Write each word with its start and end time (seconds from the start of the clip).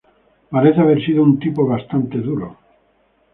Parece 0.53 0.79
haber 0.81 0.99
sido 1.05 1.21
un 1.21 1.37
tipo 1.39 1.67
bastante 1.67 2.17
duro. 2.17 2.57